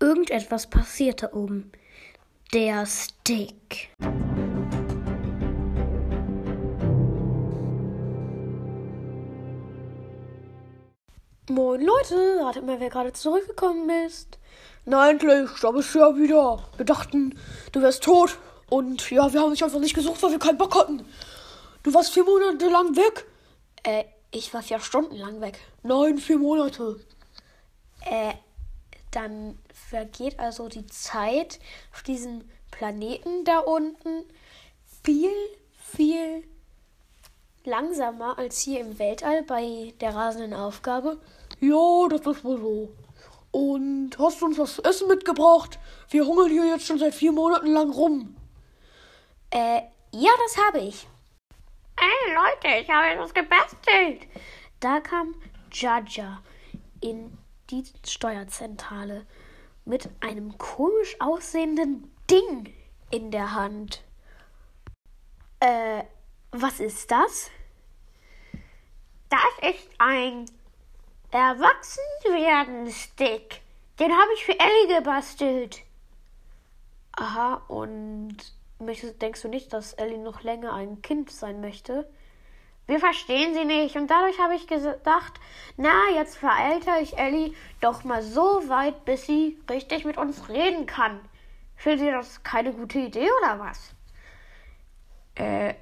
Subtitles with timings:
[0.00, 1.70] Irgendetwas passiert da oben.
[2.54, 3.90] Der Stick.
[11.50, 14.38] Moin Leute, ratet mal, wer gerade zurückgekommen ist.
[14.86, 16.64] Na endlich, da bist du ja wieder.
[16.78, 17.38] Wir dachten,
[17.72, 18.38] du wärst tot.
[18.70, 21.04] Und ja, wir haben dich einfach nicht gesucht, weil wir keinen Bock hatten.
[21.82, 23.26] Du warst vier Monate lang weg.
[23.82, 25.58] Äh, ich war vier Stunden lang weg.
[25.82, 27.00] Nein, vier Monate.
[28.06, 28.32] Äh,
[29.10, 31.58] dann vergeht also die Zeit
[31.92, 34.24] auf diesem Planeten da unten
[35.02, 35.32] viel,
[35.72, 36.44] viel
[37.64, 41.20] langsamer als hier im Weltall bei der rasenden Aufgabe.
[41.60, 42.88] Ja, das ist wohl so.
[43.52, 45.78] Und hast du uns was zu essen mitgebracht?
[46.08, 48.36] Wir hungern hier jetzt schon seit vier Monaten lang rum.
[49.50, 49.82] Äh,
[50.12, 51.06] ja, das habe ich.
[51.98, 54.26] Hey Leute, ich habe etwas gebastelt.
[54.78, 55.34] Da kam
[55.72, 56.40] Jaja
[57.00, 57.36] in
[57.70, 59.26] die Steuerzentrale
[59.84, 62.72] mit einem komisch aussehenden Ding
[63.10, 64.02] in der Hand.
[65.60, 66.02] Äh,
[66.52, 67.50] was ist das?
[69.28, 70.46] Das ist ein
[71.30, 73.60] Erwachsenwerden-Stick.
[73.98, 75.82] Den habe ich für Ellie gebastelt.
[77.12, 78.36] Aha, und
[78.78, 82.10] denkst du nicht, dass Ellie noch länger ein Kind sein möchte?
[82.90, 85.34] Wir verstehen sie nicht und dadurch habe ich gedacht,
[85.76, 90.86] na, jetzt veralter ich Ellie doch mal so weit, bis sie richtig mit uns reden
[90.86, 91.20] kann.
[91.76, 93.94] Findet ihr das keine gute Idee oder was?
[95.36, 95.74] Äh,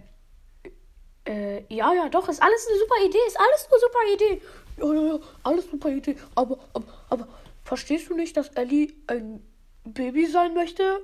[1.25, 4.43] äh, ja, ja, doch, ist alles eine super Idee, ist alles eine super Idee.
[4.77, 6.17] Ja, ja, ja, alles super Idee.
[6.35, 7.29] Aber, aber, aber,
[7.65, 9.43] verstehst du nicht, dass Ellie ein
[9.85, 11.03] Baby sein möchte?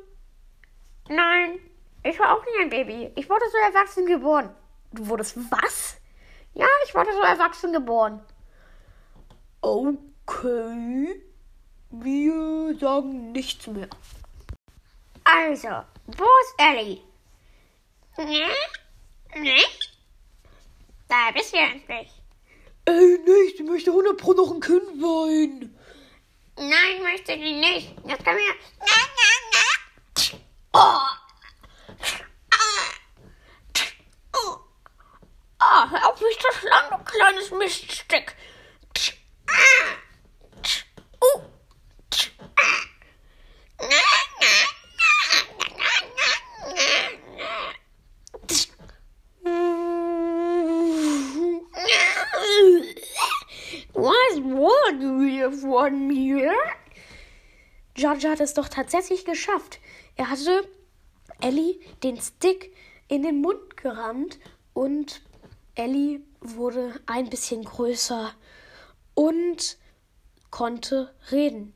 [1.08, 1.60] Nein,
[2.02, 3.10] ich war auch nie ein Baby.
[3.16, 4.54] Ich wurde so erwachsen geboren.
[4.94, 5.96] Du wurdest was?
[6.54, 8.24] Ja, ich wurde so erwachsen geboren.
[9.60, 11.20] Okay.
[11.90, 13.88] Wir sagen nichts mehr.
[15.24, 15.68] Also,
[16.06, 17.00] wo ist Ellie?
[18.18, 18.46] Ne?
[19.34, 19.62] Ne?
[21.08, 22.10] Da bist du endlich.
[22.84, 23.58] Ey, nicht.
[23.58, 25.76] Ich möchte 100 Pro noch ein Kind sein.
[26.56, 27.96] Nein, möchte die nicht.
[28.06, 28.54] Jetzt können wir.
[28.78, 30.40] Nein, nein, nein.
[30.72, 31.14] Oh.
[35.66, 38.34] Oh, hör auf mich zu schlagen, du kleines Miststück.
[53.96, 56.52] Was wollen wir von mir?
[57.94, 59.78] George hat es doch tatsächlich geschafft.
[60.16, 60.68] Er hatte
[61.40, 62.74] Ellie den Stick
[63.08, 64.38] in den Mund gerammt
[64.72, 65.22] und
[65.74, 68.32] Ellie wurde ein bisschen größer
[69.14, 69.76] und
[70.50, 71.74] konnte reden.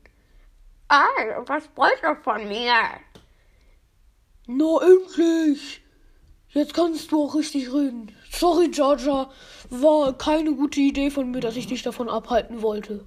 [0.87, 1.05] Ah,
[1.45, 2.73] was wollt ihr von mir?
[4.47, 5.81] Na endlich!
[6.51, 8.15] Jetzt kannst du auch richtig reden.
[8.31, 9.29] Sorry, Georgia,
[9.69, 13.05] war keine gute Idee von mir, dass ich dich davon abhalten wollte.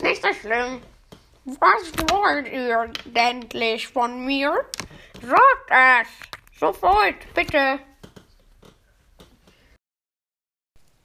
[0.00, 0.80] Nicht so schlimm.
[1.44, 4.64] Was wollt ihr endlich von mir?
[5.22, 6.60] Sagt es!
[6.60, 7.80] Sofort, bitte!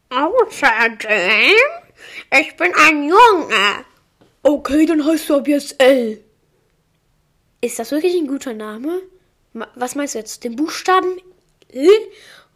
[0.10, 1.56] Außerdem,
[2.40, 3.86] ich bin ein Junge.
[4.42, 6.24] Okay, dann heißt du ab jetzt L.
[7.60, 9.02] Ist das wirklich ein guter Name?
[9.76, 10.44] Was meinst du jetzt?
[10.44, 11.20] Den Buchstaben
[11.70, 11.90] L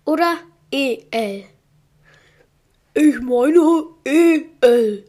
[0.05, 0.37] oder
[0.71, 1.45] EL?
[2.93, 5.05] Ich meine EL.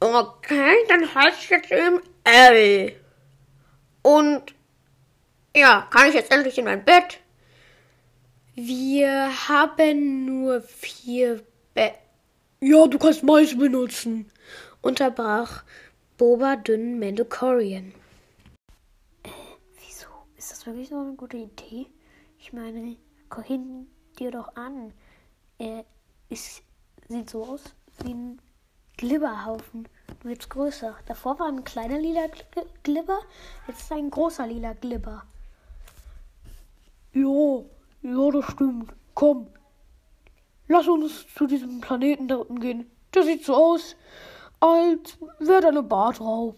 [0.00, 2.96] Okay, dann heißt jetzt eben L.
[4.02, 4.54] Und
[5.56, 7.20] ja, kann ich jetzt endlich in mein Bett?
[8.56, 11.44] Wir haben nur vier
[11.74, 11.98] Betten.
[12.60, 14.30] Ja, du kannst meins benutzen,
[14.80, 15.64] unterbrach
[16.16, 17.92] Boba dünn Mandalorian.
[19.24, 19.28] Äh,
[19.74, 20.06] wieso?
[20.36, 21.86] Ist das wirklich so eine gute Idee?
[22.38, 22.96] Ich meine,
[23.28, 23.88] guck hin
[24.20, 24.92] dir doch an.
[25.58, 25.84] Er
[26.28, 26.62] ist,
[27.08, 27.64] sieht so aus
[28.04, 28.40] wie ein
[28.96, 29.88] Glibberhaufen.
[30.22, 30.96] Nur jetzt größer.
[31.06, 32.28] Davor war ein kleiner lila
[32.84, 33.18] Glibber,
[33.66, 35.24] jetzt ist ein großer lila Glibber.
[37.12, 37.68] Jo,
[38.04, 38.94] ja, das stimmt.
[39.14, 39.48] Komm.
[40.68, 42.90] Lass uns zu diesem Planeten da unten gehen.
[43.14, 43.96] Der sieht so aus,
[44.60, 46.54] als wäre da eine Bar drauf.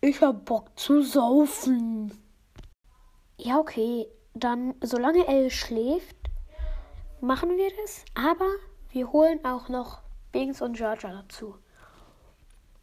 [0.00, 2.12] Ich hab Bock zu saufen.
[3.36, 4.06] Ja, okay.
[4.34, 6.16] Dann, solange Elle schläft,
[7.20, 8.04] machen wir das.
[8.14, 8.48] Aber
[8.90, 10.02] wir holen auch noch
[10.32, 11.56] Bings und Georgia dazu.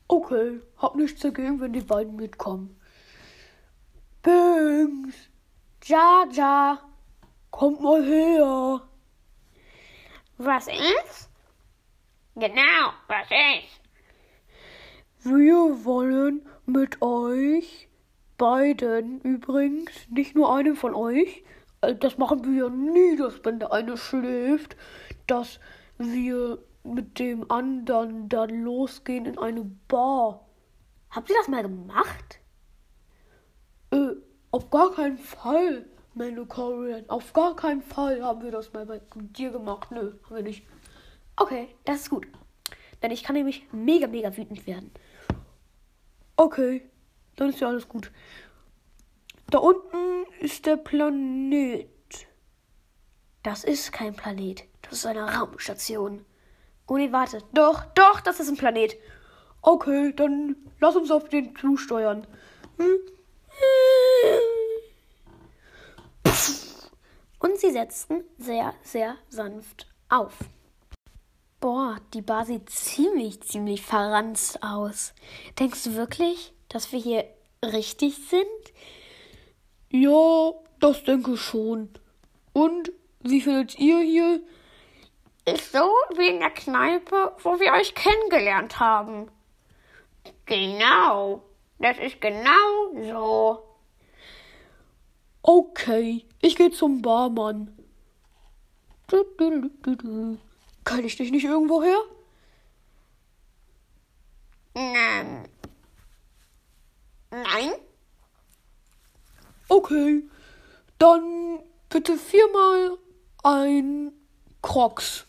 [0.09, 2.79] Okay, hab nichts dagegen, wenn die beiden mitkommen.
[4.21, 5.15] Bings!
[5.83, 6.86] Jaja!
[7.57, 8.81] Kommt mal her.
[10.37, 11.27] Was ist?
[12.35, 13.81] Genau, was ist?
[15.23, 17.89] Wir wollen mit euch
[18.37, 21.43] beiden übrigens, nicht nur einem von euch,
[21.81, 24.77] äh, das machen wir ja nie, dass wenn der eine schläft,
[25.25, 25.59] dass
[25.97, 30.45] wir mit dem anderen dann losgehen in eine Bar.
[31.09, 32.39] Habt ihr das mal gemacht?
[33.89, 34.11] Äh,
[34.51, 37.09] auf gar keinen Fall, Mandalorian.
[37.09, 39.91] Auf gar keinen Fall haben wir das mal bei dir gemacht.
[39.91, 40.65] Nö, haben wir nicht.
[41.35, 42.27] Okay, das ist gut.
[43.01, 44.91] Denn ich kann nämlich mega, mega wütend werden.
[46.35, 46.89] Okay,
[47.35, 48.11] dann ist ja alles gut.
[49.49, 51.87] Da unten ist der Planet.
[53.43, 54.63] Das ist kein Planet.
[54.81, 56.25] Das ist eine Raumstation.
[56.87, 57.43] Oh nee, warte.
[57.53, 58.97] Doch, doch, das ist ein Planet.
[59.61, 62.25] Okay, dann lass uns auf den zusteuern.
[62.77, 62.99] Hm?
[67.47, 70.33] Und sie setzten sehr, sehr sanft auf.
[71.61, 75.13] Boah, die Bar sieht ziemlich, ziemlich verranzt aus.
[75.57, 77.23] Denkst du wirklich, dass wir hier
[77.63, 78.43] richtig sind?
[79.89, 80.51] Ja,
[80.81, 81.89] das denke ich schon.
[82.51, 82.91] Und
[83.21, 84.41] wie findet ihr hier?
[85.45, 89.31] Ist so wie in der Kneipe, wo wir euch kennengelernt haben.
[90.45, 91.43] Genau.
[91.79, 93.66] Das ist genau so.
[95.49, 97.73] Okay, ich gehe zum Barmann.
[100.83, 101.99] Kann ich dich nicht irgendwo her?
[104.75, 105.45] Ähm.
[107.31, 107.71] Nein.
[109.69, 110.23] Okay,
[110.99, 112.97] dann bitte viermal
[113.41, 114.11] ein
[114.61, 115.25] Crocs.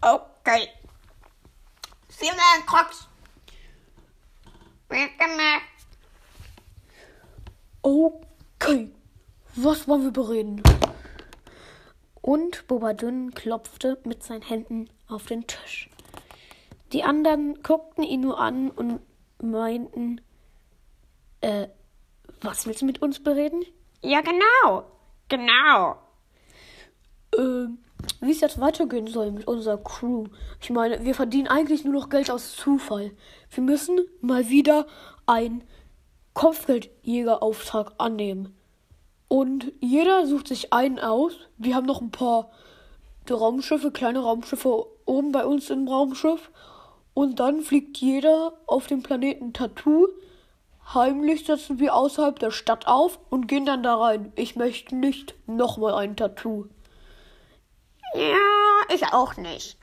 [0.00, 0.66] Okay.
[2.08, 3.06] Viermal ein Crocs.
[4.88, 5.77] Wird gemacht.
[7.82, 8.90] Okay,
[9.54, 10.62] was wollen wir bereden?
[12.20, 15.88] Und Bobadun klopfte mit seinen Händen auf den Tisch.
[16.92, 19.00] Die anderen guckten ihn nur an und
[19.40, 20.20] meinten,
[21.40, 21.68] äh,
[22.40, 23.62] was willst du mit uns bereden?
[24.02, 24.84] Ja, genau.
[25.28, 25.96] Genau.
[27.36, 27.78] Ähm,
[28.20, 30.24] wie es jetzt weitergehen soll mit unserer Crew.
[30.60, 33.12] Ich meine, wir verdienen eigentlich nur noch Geld aus Zufall.
[33.50, 34.86] Wir müssen mal wieder
[35.26, 35.62] einen
[36.38, 38.56] Kopfgeldjägerauftrag annehmen.
[39.26, 41.32] Und jeder sucht sich einen aus.
[41.56, 42.52] Wir haben noch ein paar
[43.28, 46.52] Raumschiffe, kleine Raumschiffe oben bei uns im Raumschiff.
[47.12, 50.06] Und dann fliegt jeder auf dem Planeten Tattoo.
[50.94, 54.32] Heimlich setzen wir außerhalb der Stadt auf und gehen dann da rein.
[54.36, 56.66] Ich möchte nicht nochmal ein Tattoo.
[58.14, 59.76] Ja, ich auch nicht.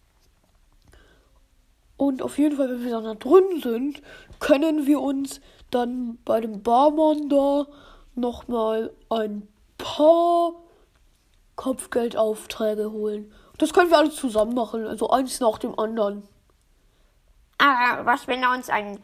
[1.98, 4.02] Und auf jeden Fall, wenn wir dann da drin sind,
[4.40, 5.42] können wir uns
[5.72, 7.66] dann bei dem Barmann da
[8.16, 9.48] nochmal ein
[9.78, 10.54] paar
[11.56, 13.32] Kopfgeldaufträge holen.
[13.58, 16.28] Das können wir alles zusammen machen, also eins nach dem anderen.
[17.58, 19.00] Aber was, wenn er uns ein,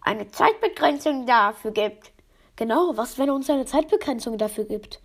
[0.00, 2.12] eine Zeitbegrenzung dafür gibt?
[2.56, 5.00] Genau, was, wenn er uns eine Zeitbegrenzung dafür gibt?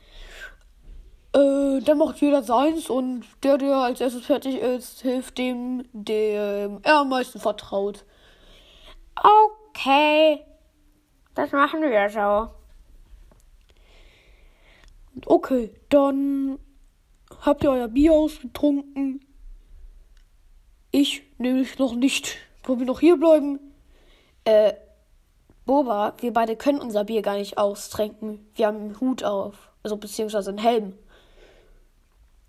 [1.34, 6.80] Äh, dann macht jeder seins und der, der als erstes fertig ist, hilft dem, dem
[6.84, 8.06] er am meisten vertraut.
[9.16, 10.44] Okay.
[11.38, 12.50] Das machen wir so.
[15.28, 16.58] Okay, dann
[17.42, 19.24] habt ihr euer Bier ausgetrunken.
[20.90, 22.40] Ich nämlich noch nicht.
[22.64, 23.60] Wollen wir noch hier bleiben?
[24.46, 24.74] Äh,
[25.68, 28.50] Boba, wir beide können unser Bier gar nicht austrinken.
[28.56, 29.70] Wir haben einen Hut auf.
[29.84, 30.98] Also beziehungsweise einen Helm.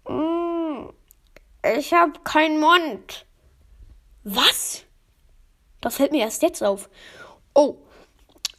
[0.09, 0.89] Mm,
[1.77, 3.27] ich hab keinen Mund.
[4.25, 4.87] Was?
[5.83, 6.89] Das fällt mir erst jetzt auf.
[7.55, 7.77] Oh,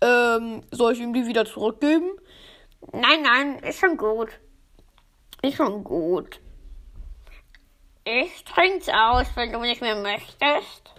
[0.02, 2.12] ähm, soll ich ihm die wieder zurückgeben?
[2.92, 4.30] Nein, nein, ist schon gut.
[5.42, 6.40] Ist schon gut.
[8.06, 10.94] Ich trink's aus, wenn du nicht mehr möchtest.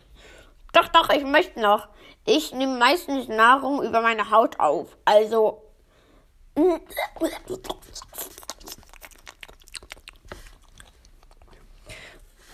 [0.73, 1.88] Doch, doch, ich möchte noch.
[2.25, 4.97] Ich nehme meistens Nahrung über meine Haut auf.
[5.04, 5.62] Also.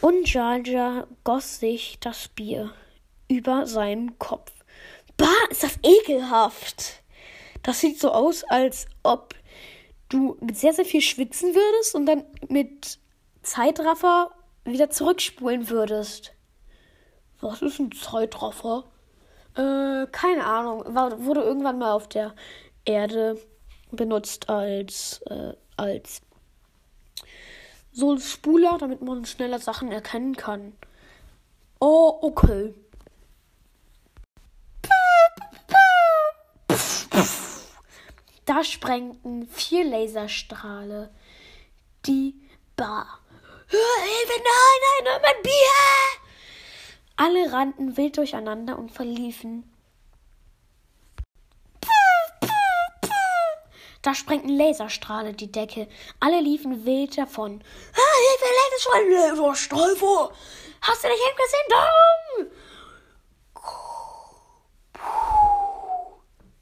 [0.01, 2.73] Und Jar goss sich das Bier
[3.29, 4.56] über seinen Kopf.
[5.17, 7.03] Bah, ist das ekelhaft.
[7.63, 9.35] Das sieht so aus, als ob
[10.09, 12.99] du mit sehr, sehr viel schwitzen würdest und dann mit
[13.43, 14.31] Zeitraffer
[14.65, 16.33] wieder zurückspulen würdest.
[17.41, 18.85] Was ist ein Zeitraffer?
[19.55, 20.85] Äh, keine Ahnung.
[20.95, 22.35] War, wurde irgendwann mal auf der
[22.85, 23.41] Erde
[23.91, 26.23] benutzt als, äh, als
[27.93, 30.73] so ein Spuler, damit man schneller Sachen erkennen kann.
[31.81, 32.75] Oh, okay.
[38.47, 41.11] Da sprengten vier Laserstrahle
[42.07, 42.35] die
[42.77, 43.21] Bar.
[43.69, 45.53] Hilfe, nein, nein, mein Bier!
[47.17, 49.73] Alle rannten wild durcheinander und verliefen.
[54.03, 55.89] Da sprengten Laserstrahle die Decke.
[56.21, 57.61] Alle liefen wild davon.
[57.93, 60.33] Ah, Hilfe, Laserstrahle, Laserstrahle!
[60.83, 61.69] Hast du dich nicht hingesehen?
[61.69, 62.51] Darum!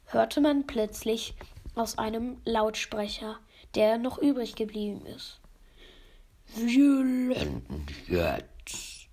[0.07, 1.35] hörte man plötzlich
[1.75, 3.39] aus einem Lautsprecher,
[3.75, 5.41] der noch übrig geblieben ist.
[6.55, 7.05] Wir
[7.35, 9.09] landen jetzt.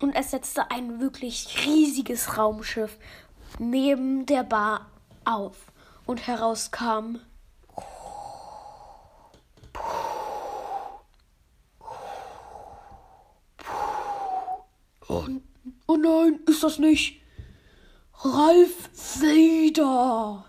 [0.00, 2.98] Und es setzte ein wirklich riesiges Raumschiff
[3.58, 4.90] neben der Bar
[5.24, 5.72] auf
[6.04, 7.18] und herauskam.
[15.08, 15.42] Und
[15.88, 17.20] Oh nein, ist das nicht
[18.34, 18.90] Ralf
[19.20, 20.44] Vader?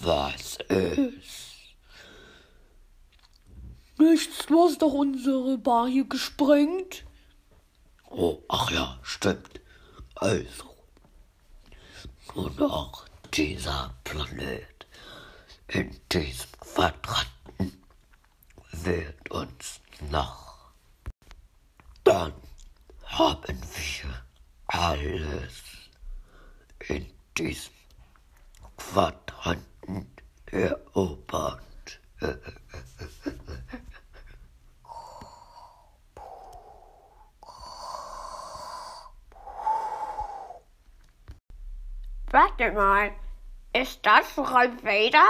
[0.00, 1.74] was ist?
[3.98, 7.04] Nichts, du hast doch unsere Bar hier gesprengt.
[8.10, 9.60] Oh, ach ja, stimmt.
[10.14, 10.64] Also,
[12.34, 14.86] nur noch dieser Planet
[15.68, 17.82] in diesem Quadranten
[18.72, 19.80] wird uns
[20.10, 20.70] noch.
[22.04, 22.32] Dann
[23.18, 24.24] haben wir
[24.66, 25.62] alles
[26.88, 27.06] in
[27.38, 27.72] diesem
[28.76, 30.12] Quadranten
[30.46, 32.00] erobert.
[42.30, 43.12] Warte mal.
[43.72, 45.26] Ist das Ralf Vader?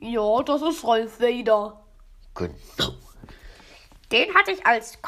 [0.00, 1.82] Ja, das ist Ralf Vader.
[2.34, 2.94] Genau.
[4.12, 5.00] Den hatte ich als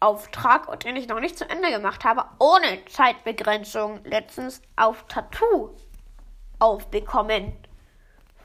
[0.00, 5.74] Kopfgeldauftrag und den ich noch nicht zu Ende gemacht habe, ohne Zeitbegrenzung, letztens auf Tattoo
[6.58, 7.52] aufbekommen.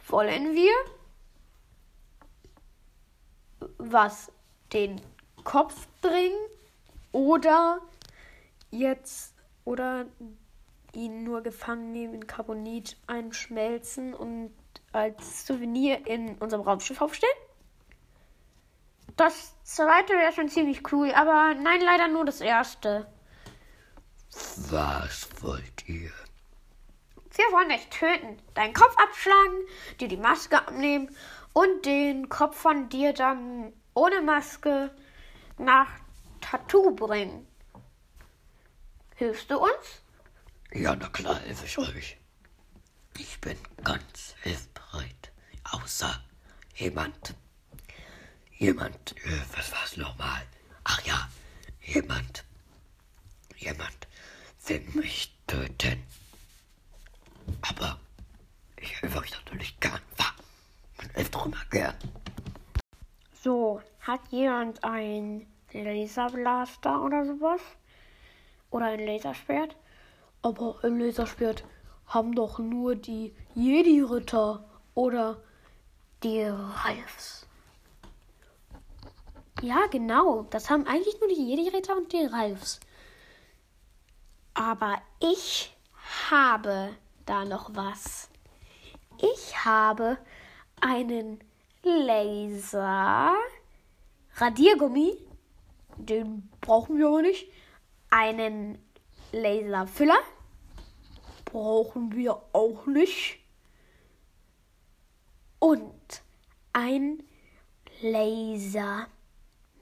[0.07, 0.73] Wollen wir?
[3.77, 4.31] Was?
[4.71, 5.01] Den
[5.43, 6.37] Kopf bringen?
[7.11, 7.79] Oder
[8.71, 9.33] jetzt.
[9.65, 10.05] Oder
[10.93, 14.53] ihn nur gefangen nehmen, in Carbonit einschmelzen und
[14.91, 17.33] als Souvenir in unserem Raumschiff aufstellen?
[19.15, 23.11] Das zweite wäre schon ziemlich cool, aber nein, leider nur das erste.
[24.69, 26.11] Was wollt ihr?
[27.35, 29.67] Wir wollen dich töten, deinen Kopf abschlagen,
[29.99, 31.15] dir die Maske abnehmen
[31.53, 34.91] und den Kopf von dir dann ohne Maske
[35.57, 35.89] nach
[36.41, 37.47] Tattoo bringen.
[39.15, 40.03] Hilfst du uns?
[40.73, 42.17] Ja, na klar, helfe ich euch.
[43.17, 45.31] Ich bin ganz hilfsbereit.
[45.71, 46.23] Außer
[46.75, 47.35] jemand.
[48.63, 50.41] Jemand, äh, was war's nochmal?
[50.85, 51.27] Ach ja,
[51.81, 52.45] jemand.
[53.57, 54.07] Jemand
[54.67, 56.01] will mich töten.
[57.61, 57.99] Aber
[58.77, 59.99] ich helfe euch natürlich gern.
[60.97, 61.93] Man hilft doch immer gern.
[63.33, 67.59] So, hat jemand ein Laserblaster oder sowas?
[68.69, 69.75] Oder ein Laserschwert?
[70.41, 71.65] Aber ein Laserschwert
[72.05, 75.43] haben doch nur die Jedi-Ritter oder
[76.23, 77.45] Die Ralfs.
[79.63, 80.43] Ja, genau.
[80.49, 82.81] Das haben eigentlich nur die Jedi-Ritter und die Ralfs.
[84.53, 85.73] Aber ich
[86.29, 86.89] habe
[87.25, 88.29] da noch was.
[89.21, 90.17] Ich habe
[90.81, 91.39] einen
[91.81, 93.35] Laser
[94.35, 95.17] Radiergummi,
[95.95, 97.49] den brauchen wir aber nicht.
[98.09, 98.77] einen
[99.31, 100.19] Laserfüller,
[101.45, 103.39] Brauchen wir auch nicht.
[105.59, 106.21] und
[106.73, 107.23] ein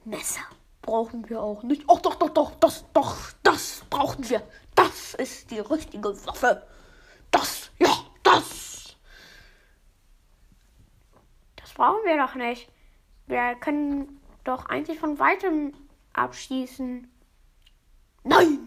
[0.06, 0.42] Lasermesser.
[0.82, 1.84] Brauchen wir auch nicht.
[1.88, 4.42] Ach doch, doch, doch, das, doch, das brauchen wir.
[4.74, 6.66] Das ist die richtige Waffe.
[7.30, 8.96] Das, ja, das.
[11.56, 12.70] Das brauchen wir doch nicht.
[13.28, 15.74] Wir können doch eigentlich von weitem
[16.14, 17.08] abschießen.
[18.24, 18.60] Nein.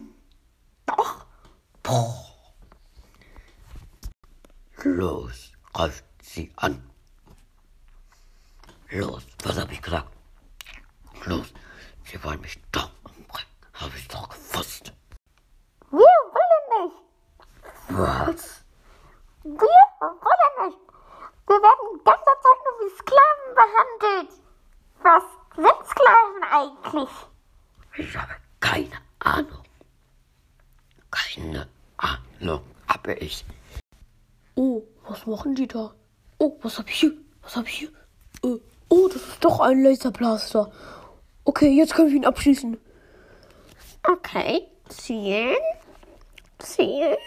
[0.85, 1.25] Doch.
[4.83, 6.81] Los, greift sie an.
[8.91, 10.14] Los, was hab ich gesagt?
[11.25, 11.47] Los,
[12.03, 13.49] sie wollen mich doch umbringen.
[13.73, 14.93] Hab ich doch gewusst.
[15.89, 16.95] Wir wollen nicht.
[17.89, 18.63] Was?
[19.43, 19.53] Wir
[19.99, 20.79] wollen nicht.
[21.47, 24.41] Wir werden die ganze Zeit nur wie Sklaven behandelt.
[25.01, 25.23] Was
[25.55, 27.09] sind Sklaven eigentlich?
[27.97, 29.63] Ich habe keine Ahnung.
[31.09, 31.67] Keine
[31.97, 33.45] Ahnung habe ich.
[34.53, 35.91] Oh, was machen die da?
[36.37, 37.13] Oh, was hab ich hier?
[37.41, 37.89] Was hab ich hier?
[38.43, 40.71] Äh, oh, das ist doch ein Laserblaster.
[41.45, 42.77] Okay, jetzt können wir ihn abschießen.
[44.03, 45.55] Okay, zielen.
[46.57, 47.17] Zielen.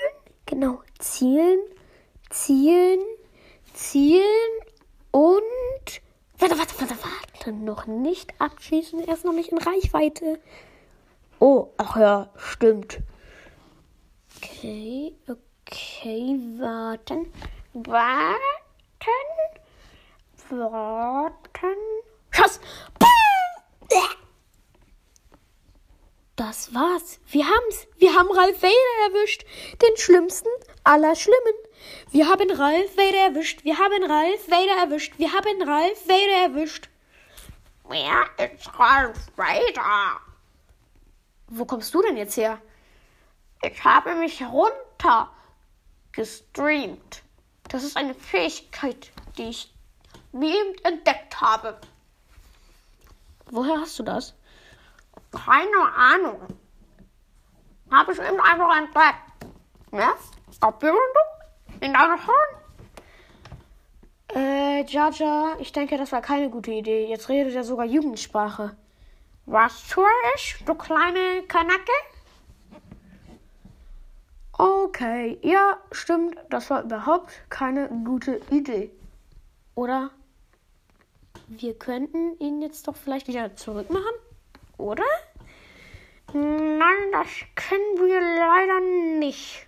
[0.45, 1.61] Genau, zielen,
[2.31, 3.01] zielen,
[3.75, 4.23] zielen
[5.13, 6.01] und.
[6.39, 7.53] Warte, warte, warte, warte.
[7.53, 10.41] Noch nicht abschießen, er ist noch nicht in Reichweite.
[11.39, 13.01] Oh, ach ja, stimmt.
[14.37, 17.33] Okay, okay, warten.
[17.75, 18.39] Warten.
[20.49, 21.77] Warten.
[22.31, 22.61] Schuss!
[26.39, 27.19] Das war's.
[27.27, 27.89] Wir haben's.
[27.97, 29.45] Wir haben Ralf Vader erwischt.
[29.83, 30.49] Den schlimmsten
[30.85, 31.55] aller Schlimmen.
[32.13, 33.65] Wir haben Ralf Vader erwischt.
[33.65, 35.15] Wir haben Ralf Vader erwischt.
[35.19, 36.89] Wir haben Ralf Vader erwischt.
[37.89, 40.21] Wer ist Ralf Vader?
[41.49, 42.63] Wo kommst du denn jetzt her?
[43.61, 45.33] Ich habe mich runter
[46.13, 47.25] gestreamt.
[47.69, 49.75] Das ist eine Fähigkeit, die ich
[50.31, 51.81] mir eben entdeckt habe.
[53.51, 54.38] Woher hast du das?
[55.31, 56.41] Keine Ahnung.
[57.91, 59.55] Habe ich eben einfach entdeckt.
[59.93, 60.15] Ja?
[60.61, 60.99] Abbildung
[61.81, 62.59] in deinem Horn.
[64.35, 67.07] Äh, Jaja, ich denke, das war keine gute Idee.
[67.07, 68.77] Jetzt redet er sogar Jugendsprache.
[69.47, 70.05] Was tue
[70.35, 71.93] ich, du kleine Kanacke?
[74.53, 76.37] Okay, ja, stimmt.
[76.51, 78.91] Das war überhaupt keine gute Idee.
[79.75, 80.11] Oder?
[81.47, 84.05] Wir könnten ihn jetzt doch vielleicht wieder zurückmachen?
[84.79, 85.05] Oder?
[86.33, 88.81] Nein, das können wir leider
[89.19, 89.67] nicht.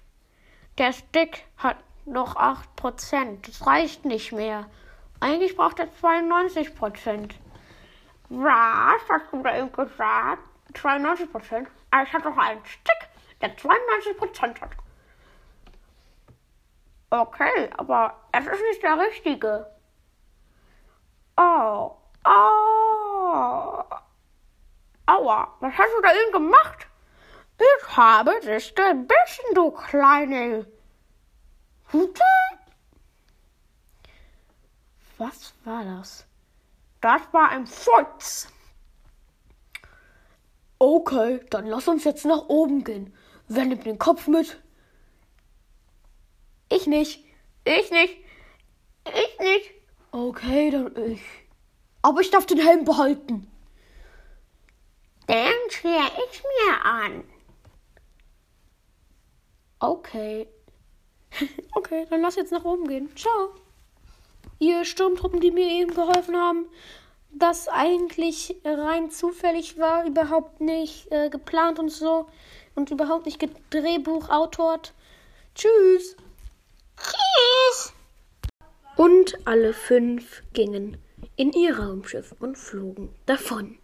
[0.78, 1.76] Der Stick hat
[2.06, 3.46] noch 8%.
[3.46, 4.66] Das reicht nicht mehr.
[5.20, 7.30] Eigentlich braucht er 92%.
[8.30, 10.42] Was hast du da eben gesagt?
[10.74, 11.66] 92%?
[11.90, 13.08] Aber ich habe doch einen Stick,
[13.40, 14.70] der 92% hat.
[17.10, 19.66] Okay, aber es ist nicht der richtige.
[21.36, 22.69] Oh, oh.
[25.30, 26.87] Aua, was hast du da eben gemacht?
[27.58, 30.66] Ich habe dich gebissen, du kleine
[31.92, 32.22] Hute.
[35.18, 36.26] Was war das?
[37.00, 38.49] Das war ein Furz.
[40.78, 43.14] Okay, dann lass uns jetzt nach oben gehen.
[43.46, 44.60] Wer nimmt den Kopf mit?
[46.71, 47.25] Ich nicht.
[47.64, 48.16] Ich nicht.
[49.06, 49.71] Ich nicht.
[50.10, 51.23] Okay, dann ich.
[52.02, 53.50] Aber ich darf den Helm behalten.
[55.30, 57.23] Den schließe ich mir an.
[59.78, 60.49] Okay.
[61.76, 63.14] okay, dann lass jetzt nach oben gehen.
[63.14, 63.54] Ciao.
[64.58, 66.66] Ihr Sturmtruppen, die mir eben geholfen haben,
[67.30, 72.26] das eigentlich rein zufällig war, überhaupt nicht äh, geplant und so
[72.75, 73.40] und überhaupt nicht
[73.71, 74.95] Drehbuchautort.
[75.54, 76.16] Tschüss.
[76.97, 77.93] Tschüss.
[78.97, 80.97] Und alle fünf gingen
[81.36, 83.79] in ihr Raumschiff und flogen davon.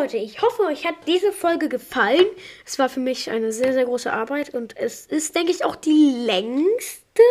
[0.00, 2.24] Leute, ich hoffe, euch hat diese Folge gefallen.
[2.64, 5.74] Es war für mich eine sehr, sehr große Arbeit und es ist, denke ich, auch
[5.74, 7.22] die längste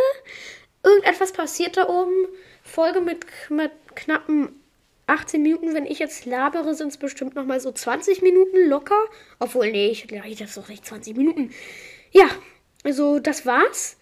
[0.83, 2.27] irgendetwas passiert da oben.
[2.63, 4.61] Folge mit, mit knappen
[5.05, 5.73] 18 Minuten.
[5.73, 8.99] Wenn ich jetzt labere, sind es bestimmt nochmal so 20 Minuten locker.
[9.39, 11.51] Obwohl, nee, ich glaube, das ist doch nicht 20 Minuten.
[12.11, 12.27] Ja,
[12.83, 13.95] also das war's.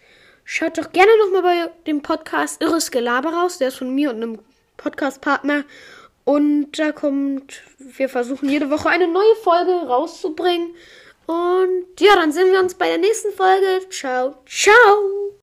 [0.44, 3.60] Schaut doch gerne nochmal bei dem Podcast Irres Gelaber raus.
[3.60, 4.40] Der ist von mir und einem
[4.78, 5.66] Podcast-Partner.
[6.26, 10.74] Und da kommt, wir versuchen jede Woche eine neue Folge rauszubringen.
[11.28, 13.88] Und ja, dann sehen wir uns bei der nächsten Folge.
[13.90, 15.25] Ciao, ciao.